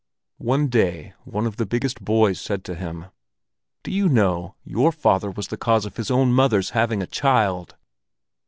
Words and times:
One 0.39 0.65
day 0.67 1.13
one 1.25 1.45
of 1.45 1.57
the 1.57 1.65
biggest 1.67 2.03
boys 2.03 2.41
said 2.41 2.63
to 2.63 2.73
him: 2.73 3.05
"Do 3.83 3.91
you 3.91 4.09
know, 4.09 4.55
your 4.63 4.91
father 4.91 5.29
was 5.29 5.49
the 5.49 5.57
cause 5.61 5.85
of 5.85 5.97
his 5.97 6.09
own 6.09 6.33
mother's 6.33 6.71
having 6.71 7.03
a 7.03 7.05
child!" 7.05 7.75